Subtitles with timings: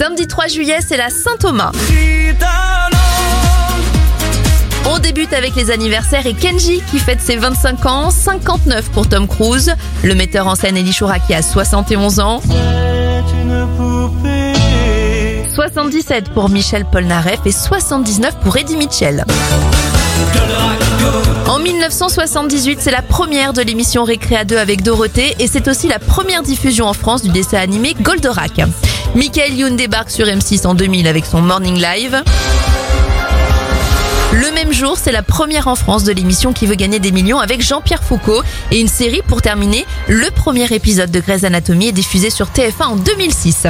[0.00, 1.72] Samedi 3 juillet, c'est la Saint-Thomas.
[4.86, 9.28] On débute avec les anniversaires et Kenji qui fête ses 25 ans, 59 pour Tom
[9.28, 12.40] Cruise, le metteur en scène Elie qui a 71 ans.
[15.54, 19.26] 77 pour Michel Polnareff et 79 pour Eddie Mitchell.
[21.46, 25.98] En 1978, c'est la première de l'émission Récréa 2 avec Dorothée et c'est aussi la
[25.98, 28.62] première diffusion en France du dessin animé Goldorak.
[29.14, 32.22] Michael Youn débarque sur M6 en 2000 avec son Morning Live.
[34.32, 37.40] Le même jour, c'est la première en France de l'émission qui veut gagner des millions
[37.40, 39.84] avec Jean-Pierre Foucault et une série pour terminer.
[40.08, 43.66] Le premier épisode de Grey's Anatomy est diffusé sur TF1 en 2006.